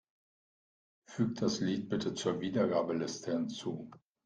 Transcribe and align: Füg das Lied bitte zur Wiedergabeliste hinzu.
Füg 1.05 1.35
das 1.35 1.59
Lied 1.59 1.87
bitte 1.89 2.15
zur 2.15 2.41
Wiedergabeliste 2.41 3.33
hinzu. 3.33 3.91